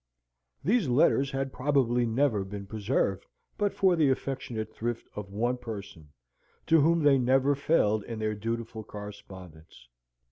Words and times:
These 0.63 0.87
letters 0.87 1.29
had 1.29 1.53
probably 1.53 2.07
never 2.07 2.43
been 2.43 2.65
preserved, 2.65 3.23
but 3.55 3.71
for 3.71 3.95
the 3.95 4.09
affectionate 4.09 4.73
thrift 4.73 5.07
of 5.15 5.29
one 5.29 5.57
person, 5.57 6.09
to 6.65 6.81
whom 6.81 7.03
they 7.03 7.19
never 7.19 7.53
failed 7.53 8.03
in 8.05 8.17
their 8.17 8.33
dutiful 8.33 8.83
correspondence. 8.83 9.87